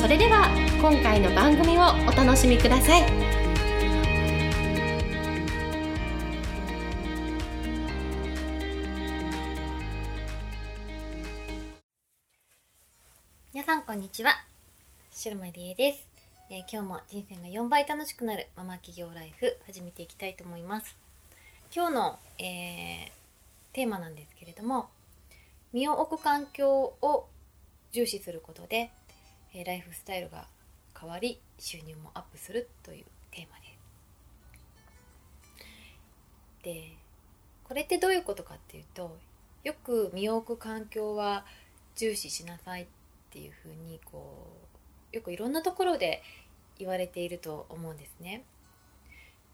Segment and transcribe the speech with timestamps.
[0.00, 0.48] それでは
[0.80, 3.02] 今回の番組をお楽しみください。
[13.52, 14.32] 皆さんこんにちは。
[15.12, 16.06] 白間理恵です、
[16.48, 20.96] えー今日も人生が4倍楽しくなるママ企業ライフ始めていきたいと思います。
[21.76, 23.10] 今日の、えー
[23.74, 24.88] テーマなんですけれども
[25.74, 27.26] 身を置く環境を
[27.92, 28.90] 重視することで、
[29.54, 30.46] えライフスタイルが
[30.98, 33.80] 変わり収入もアップするというテーマです
[36.62, 36.92] で
[37.64, 39.16] これってどういうことかっていうと
[39.64, 41.44] よく身を置く環境は
[41.94, 42.86] 重視しなさいっ
[43.30, 44.46] ていうふうにこ
[45.12, 46.22] うよくいろんなところで
[46.78, 48.44] 言われていると思うんですね。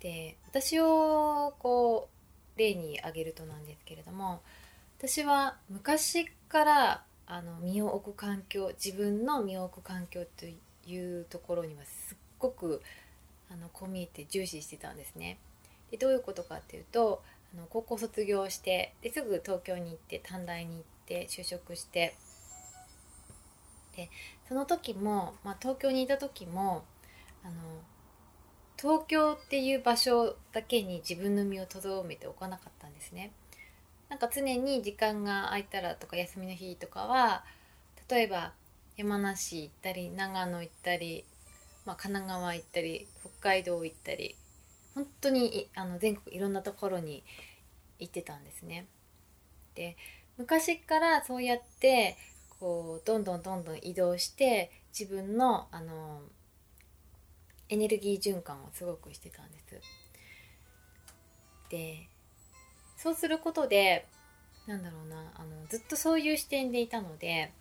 [0.00, 2.08] で私をこ
[2.56, 4.42] う例に挙げるとなんですけれども
[4.98, 10.46] 私は昔からあの身を置く環境自分の身を置く環境と
[10.88, 12.82] いうところにはすっごく
[13.50, 15.38] あのこう見えて重視してたんですね。
[15.90, 17.22] でどういうことかっていうと
[17.54, 22.14] あの高校卒業してですぐ東京に行って短大に行って就職して
[23.96, 24.10] で
[24.48, 26.84] その時も、まあ、東京にいた時も
[27.44, 27.54] あの
[28.78, 33.32] 東京っていう場所だけに自分の身を留めておかなかったんですね。
[34.08, 37.44] なんか常に時間が空いたらとか休みの日とかは
[38.08, 38.52] 例えば
[38.96, 41.24] 山梨行ったり長野行ったり、
[41.84, 44.36] まあ、神奈川行ったり北海道行ったり
[44.94, 47.22] 本当にあの全国いろんなところに
[47.98, 48.86] 行ってたんですね。
[49.74, 49.96] で
[50.38, 52.16] 昔からそうやって
[52.58, 56.22] こうどんどんどんどん移動して自分のあの
[57.68, 59.80] エネルギー循環をすごくしてたんです。
[61.68, 62.08] で
[62.96, 64.06] そうすることで
[64.66, 67.52] なんだろうなあのずっとそういう視点でいたので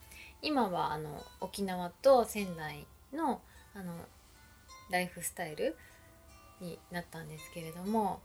[0.41, 3.41] 今はあの沖縄と仙台の
[3.73, 3.94] あの
[4.90, 5.75] ライフスタイル
[6.62, 8.22] になったんですけれども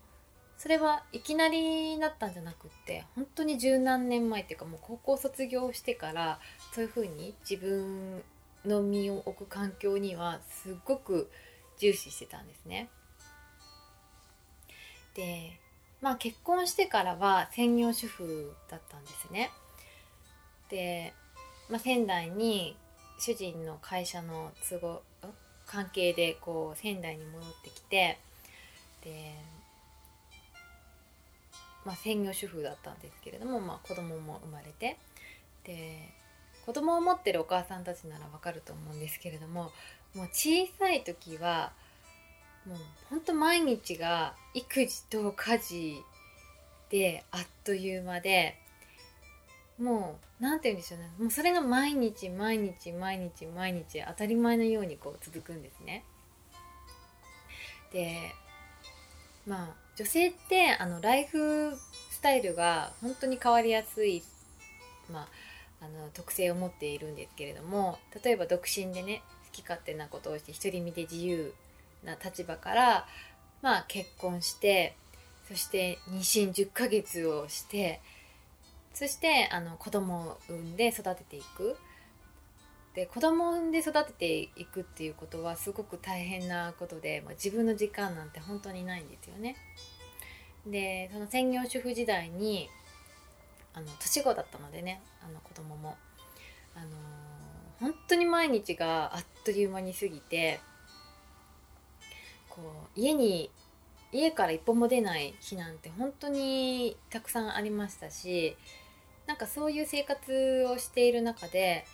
[0.59, 6.38] それはいきなりなったんじゃなくって本当に十何年前っていうかもう高校卒業してから
[6.75, 8.22] そういうふうに自分
[8.66, 11.31] の身を置く環境にはすっごく
[11.78, 12.91] 重視してたんですね。
[15.15, 15.59] で
[16.00, 19.50] まあ結婚してからは専業主婦だったんですね。
[20.70, 21.12] で、
[21.68, 22.76] まあ、仙台に
[23.18, 25.02] 主人の会社の都合
[25.66, 28.18] 関係でこう仙台に戻ってきて
[29.04, 29.34] で、
[31.84, 34.96] まあ、専業主婦だったんですけれども、まあ、子供も生まれて
[35.64, 36.08] で
[36.66, 39.70] 子供を持ってるお母さんたちならわかると思うんですけれども
[40.14, 41.72] もう小さい時は
[42.70, 42.78] もう
[43.10, 46.03] ほんと毎日が育児と家事
[46.88, 48.56] であっという間で
[49.76, 56.04] もう何て言うんでしょうねもうそれが毎日毎日毎日毎日当たり前のようにこう続くんですね。
[57.92, 58.16] で
[59.47, 61.76] まあ女性ってあのライフ
[62.10, 64.22] スタイルが本当に変わりやすい、
[65.12, 65.22] ま
[65.80, 71.53] あ、あの特性を持っているんですけれども例えば独身でね好き勝手なことをして独り身で自由
[72.04, 73.06] な立場から、
[73.62, 74.96] まあ、結婚して
[75.48, 76.18] そして妊
[76.50, 78.00] 娠10ヶ月をして
[78.94, 81.76] そしてあの子供を産んで育てていく
[82.94, 89.56] で子供を産んで育てていくっていうことはすごく大変なことで、まあ、自分の時間なんて本当にないんですよね。
[90.66, 92.68] でその専業主婦時代に
[93.72, 95.96] あの年子だったのでねあの子供も
[96.74, 96.86] あの
[97.80, 100.60] 本当に毎日があっという間に過ぎて
[102.60, 103.51] こう家に
[104.12, 108.57] 家から一歩も出ない日なんて本当にたくさんありましたし
[109.27, 111.86] なんかそういう生活をしている中で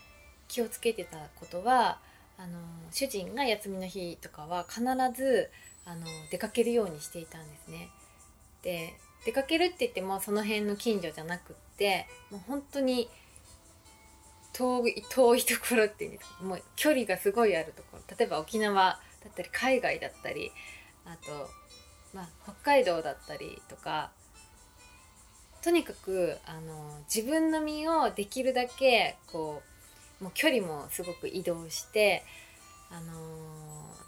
[0.48, 1.98] 気をつけてたことは
[2.38, 2.58] あの
[2.90, 4.82] 主人が休みの日とかは必
[5.14, 5.50] ず
[5.84, 7.88] あの出かけるようにしていたんですね。
[8.62, 13.08] で出かけるって言ってもその辺の近所じゃなくってもう本当に
[14.52, 20.52] 遠い遠いところっていうんですかもう距離がすごいあるところ例えば沖縄だったり海外だったり
[21.04, 21.50] あと、
[22.14, 24.10] まあ、北海道だったりとか
[25.62, 29.62] とにかくあの自分の身をできるだけこ
[30.20, 32.24] うもう距離もすごく移動して
[32.90, 33.66] あのー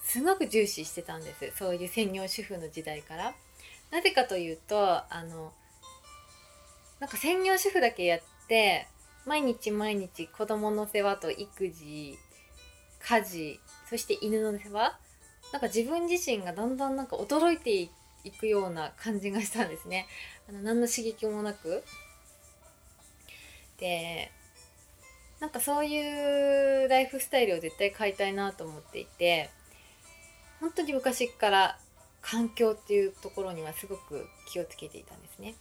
[0.08, 1.52] すごく重視してたんです。
[1.58, 3.34] そういう専業主婦の時代から。
[3.90, 5.52] なぜかというとあの
[7.00, 8.86] なんか専業主婦だけやって
[9.24, 12.18] 毎日毎日子供の世話と育児
[13.02, 14.98] 家事そして犬の世話
[15.52, 17.88] なんか自分自身がだんだんなんか驚いて
[18.24, 20.06] いくような感じがしたんですね
[20.48, 21.82] あの何の刺激もなく
[23.78, 24.30] で
[25.40, 29.50] なんかそういうライフスタイルを絶対変えたいなと思っていて
[30.60, 31.78] 本当に昔から
[32.20, 35.54] 環境っていうところにはすごく気をつけていたんですね。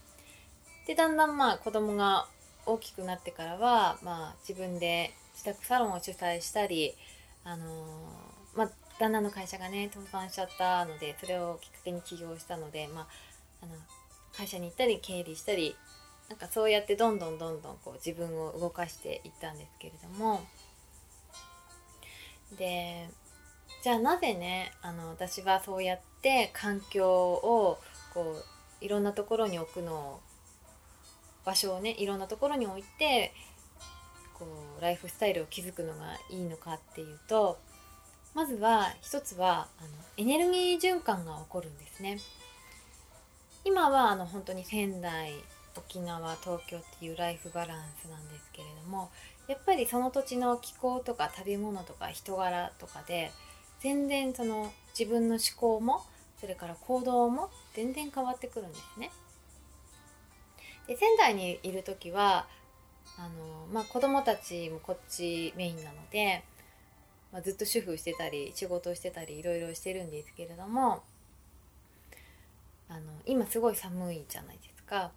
[0.88, 2.28] でだんだんまあ子供が
[2.66, 6.96] 大きくなってからは、まあ、自分で自宅サロンを主催したり、
[7.44, 13.08] あのー、まあ、旦那の会社がね倒産しちゃったのでそれをきっかけに起業したので、まあ、
[13.64, 13.74] あの
[14.36, 15.76] 会社に行ったり経理したり
[16.30, 20.42] なんかそうやってどんどんどんどんこう自分を動かしていったんですけれども。
[22.58, 23.10] で
[23.84, 27.78] じゃあなぜねあの私はそうやって環境を
[28.14, 28.42] こ
[28.82, 30.20] ういろんなところに置くのを
[31.46, 33.34] 場所をねいろんなところに置いて
[34.34, 34.46] こ
[34.78, 37.58] うライフスタイルを築くのがいいのかっていうと
[38.38, 42.20] まずは一つはあのエネルギー循環が起こるんですね。
[43.66, 45.34] 今はあの本当に仙台
[45.76, 49.10] 沖縄東京っていうライフバランスなんですけれども
[49.48, 53.32] やっぱりその土地の気候とか食べ物とか人柄とかで
[53.80, 56.04] 全然その自分の思考も
[56.40, 59.10] それから行動も全然変わってくるんですね。
[60.86, 62.46] で仙台にいる時は
[63.18, 66.44] あの、まあ、子供たちもこっちメインなので、
[67.38, 71.04] まあ、ずっと主婦してたり仕事をしてたりいろいろしてるんですけれども
[72.90, 75.12] あの今すごい寒いじゃないですか。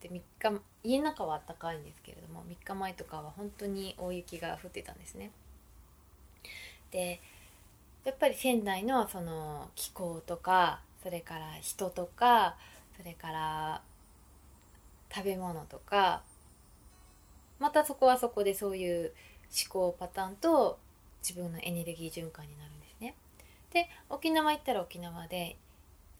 [0.00, 5.30] で3日家の中は暖かいんですけれども3日前とかは本当に大雪が降ってたんですね。
[6.90, 7.20] で
[8.04, 12.56] やっぱり仙台のその気候とかそれから人とか
[12.96, 13.82] それから
[15.14, 16.22] 食べ物とか
[17.58, 19.12] またそこはそこでそういう
[19.50, 20.78] 思考パターンと
[21.26, 23.14] 自分のエネルギー循環になるんですね。
[23.72, 25.56] で沖縄行ったら沖縄で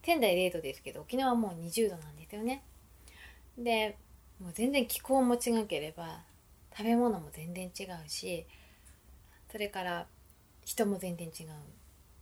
[0.02, 2.62] 仙台0度ですけど沖縄はもう20度なんですよね。
[3.58, 3.96] で
[4.40, 6.20] もう全然気候も違ければ
[6.76, 8.46] 食べ物も全然違うし
[9.50, 10.06] それから
[10.64, 11.48] 人も全然違うん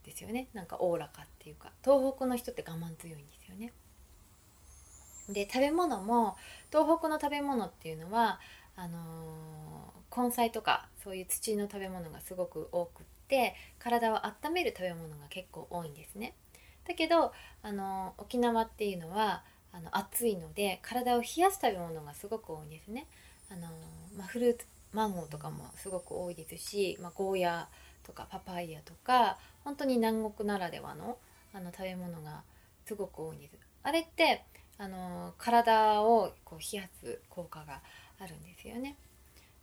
[0.05, 3.73] ですよねなんかおおらかっていうか東北の人って我慢強いんですよね。
[5.29, 6.37] で食べ物も
[6.73, 8.41] 東北の食べ物っていうのは
[8.75, 16.35] あのー、根菜とかそういう土の食べ物がすごく多くって体を温める食べ物が結構多いんですね。
[16.87, 23.07] だけど、あの、沖縄っていうのはあの暑いので体を冷やす食べ物がすごく多いんですね。
[23.51, 23.69] あの
[24.17, 27.69] まあ、フルーツマンゴーとかもすごく多いですし、まあ、ゴーヤ
[28.03, 31.19] とかパパイヤとか本当に南国ならではの
[31.53, 32.43] あの食べ物が
[32.87, 33.57] すごく多いんです。
[33.83, 34.45] あれって
[34.79, 37.81] あの体をこう冷やす効果が
[38.19, 38.97] あるんですよね。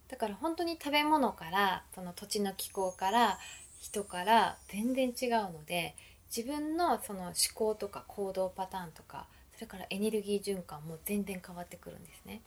[0.10, 3.38] だから本当に食べ物からその土地の気候から
[3.80, 5.96] 人から全然違うので
[6.36, 12.42] 自分のその思考とか行動パターンとかそれからエネルギー循環も全然変わってくるんですね。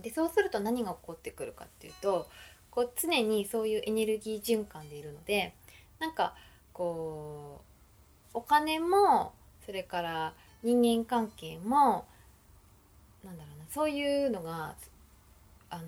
[0.00, 2.26] でそうすると何が起こってくるかっていうと
[2.70, 5.52] こう常にそういうエネルギー循環でいるので
[5.98, 6.34] なんか
[6.72, 7.60] こ
[8.34, 9.32] うお金も
[9.66, 12.06] それから人間関係も
[13.24, 14.74] なんだろうなそういうのが
[15.70, 15.82] あの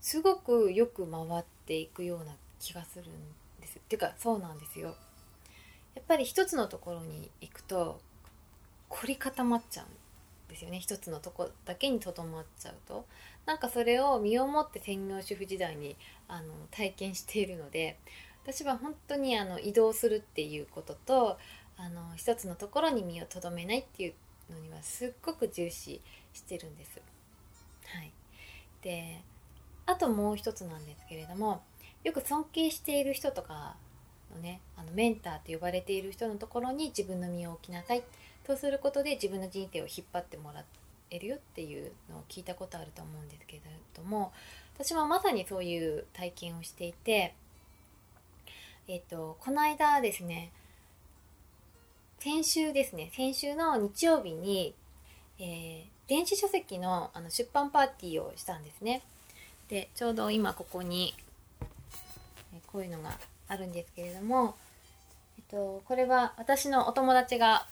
[0.00, 4.94] すごくよく回っていくような気がするんですっていうかそうなんですよ。
[5.94, 8.00] やっぱり一つのところに行くと
[8.88, 9.88] 凝り固まっちゃうん
[10.48, 13.06] ですよね一つのとこだけにとどまっちゃうと
[13.46, 15.96] なんかそれを身をもって専業主婦時代に
[16.28, 17.98] あの体験しているので
[18.44, 21.38] 私は本当にあの移動するっていうことと
[21.76, 24.14] あの一つのところに身をとどめないっていう
[24.52, 26.00] のにはすっごく重視
[26.32, 27.00] してるんです。
[27.86, 28.12] はい、
[28.82, 29.20] で
[29.86, 31.62] あともう一つなんですけれども
[32.04, 33.76] よく尊敬している人とか
[34.34, 38.02] のねあのメンターと呼ばれている人のところに自分の身を置きなさい
[38.46, 40.64] そうすることで自分の人生を引っ張ってもら
[41.10, 43.62] えるよっていうのを聞いたことあると思うんですけれ
[43.94, 44.32] ども
[44.74, 47.34] 私はまさにそういう体験をしていて
[48.88, 50.50] えっ、とこの間ですね
[52.18, 54.74] 先週ですね先週の日曜日に、
[55.38, 59.02] えー、電子書籍のあの出版パーティーをしたんですね
[59.68, 61.14] でちょうど今ここに
[62.66, 63.18] こういうのが
[63.48, 64.56] あるんですけれども、
[65.38, 67.66] えっと、これは私のお友達が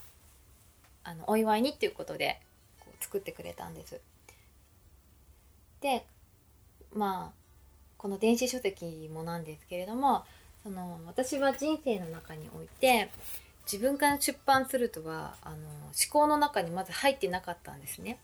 [1.05, 2.39] あのお祝いにっていうことで
[2.81, 3.99] こう作ってくれたんです。
[5.81, 6.05] で
[6.95, 7.41] まあ
[7.97, 10.25] この電子書籍もなんですけれども
[10.63, 13.09] その私は人生の中において
[13.71, 18.19] 自分から出版するとはあの思考の中にまず入ってなかったんですね。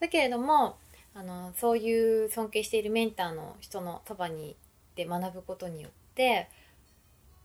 [0.00, 0.76] だけれども
[1.14, 4.54] あのそういう尊敬しているメンターの人のそばに
[4.94, 6.48] で学ぶことによって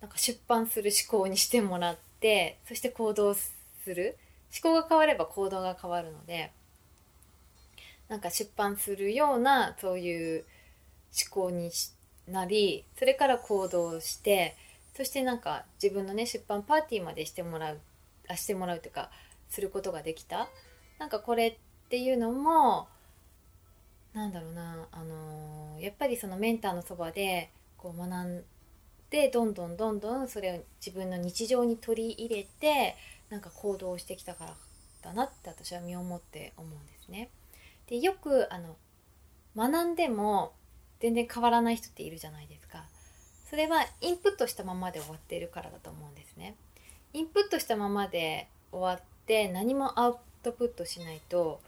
[0.02, 3.50] なんか出版する思考にしてもらってそして行動す
[3.86, 4.18] る
[4.64, 6.52] 思考が変われば行動が変わるので
[8.10, 10.44] なんか出版するようなそういう
[11.34, 11.72] 思考に
[12.28, 14.56] なりそれから行動して
[14.93, 17.79] そしてなんか自分のね出版パーティーまでしてもらう
[18.27, 19.10] あしてもらうというか
[19.50, 20.50] することができた
[21.00, 21.57] なんかこれっ
[21.89, 22.88] ていうのも
[24.13, 28.43] なんだろうな、あのー、やっぱりそのメンターのそばでこう学ん
[29.10, 32.95] でどんどんどんどんそれを自分の日常に取り入れて
[33.29, 34.55] なんか行動してきたから
[35.01, 37.29] だなって私は身をもって思うんですね。
[37.88, 38.75] でよくあの
[39.55, 40.53] 学んでも
[41.00, 42.86] 全然変わらない人っているじゃないですか。
[43.51, 46.55] それはインプットしたままで終わっているからだと思うんですね。
[47.12, 51.60] インプットしたままで終わって何もアウトプットしないと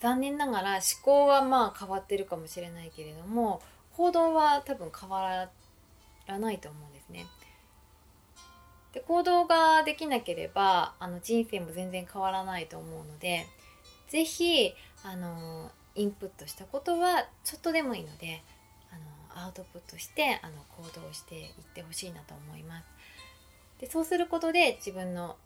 [0.00, 3.60] 残念ながら思考はまあ変わってるかもしれないけれども
[3.98, 5.46] 行動は多分変わ
[6.26, 7.26] らないと思うんですね。
[8.94, 13.46] で行動ができなければあの人生も全然変わらないと思うので
[14.08, 14.74] 是非
[15.04, 18.42] あのインプットしたことはちょっとでもいいので
[19.36, 22.86] アウトプットしてあの行動していってほしいなと思います。
[23.80, 25.36] でそうすることで自分の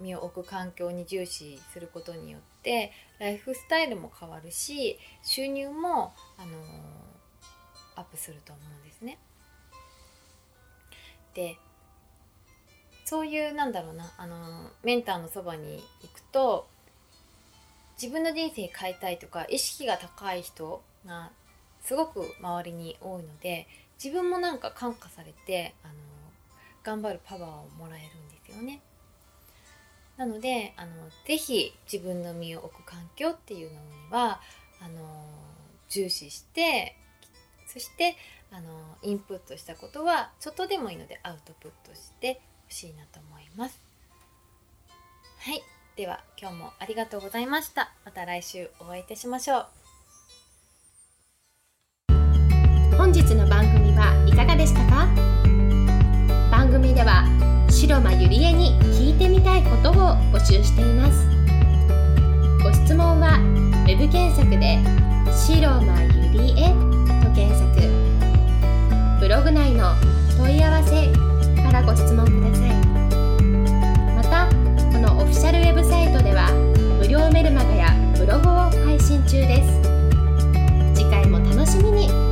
[0.00, 6.54] 身を置く環境に重視することによってライフスタイルも変わるし収入も、あのー、
[7.96, 9.18] アップすると思うんですね。
[11.34, 11.56] で
[13.04, 16.66] そういうなんだろうな、あのー、メンターのそばに行くと
[18.00, 21.30] 自分の人生変えたいとか意識が高い人が
[21.84, 23.66] すごく周りに多いので
[24.02, 25.94] 自分もなんか感化されて、あの、
[26.82, 28.80] 頑張るパワーをもらえるんですよね。
[30.16, 30.92] なのであの
[31.26, 34.40] ぜひ自分の身を置く環境っていうのには
[34.80, 35.26] あの
[35.88, 36.96] 重視して
[37.66, 38.14] そして
[38.52, 38.68] あの
[39.02, 43.80] インプットしたことはちょっとでもいいのでアウトプットしてほしいなと思います。
[45.40, 45.62] はい
[45.96, 47.92] では今日もありがとうございました。
[48.04, 49.83] また来週お会いいたしましょう。
[52.96, 55.06] 本日の番組はいかがでしたか？
[56.50, 57.24] 番組では
[57.68, 59.94] 白間ゆりえに聞いてみたいことを
[60.32, 61.28] 募集しています。
[62.62, 63.38] ご質問は
[63.86, 64.78] web 検索で
[65.30, 66.68] 「白間ゆりえ」
[67.22, 67.64] と検索。
[69.20, 69.92] ブログ内の
[70.38, 71.08] 問い合わせ
[71.62, 72.70] からご質問ください。
[74.14, 74.46] また
[74.92, 76.48] このオフィシャルウェブサイトでは
[76.98, 78.52] 無料メルマガやブログを
[78.86, 79.80] 配信中です。
[80.94, 82.23] 次回も楽しみに。